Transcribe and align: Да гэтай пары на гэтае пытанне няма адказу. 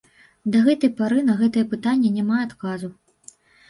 Да 0.55 0.61
гэтай 0.67 0.91
пары 1.03 1.19
на 1.29 1.37
гэтае 1.43 1.65
пытанне 1.77 2.09
няма 2.19 2.43
адказу. 2.49 2.95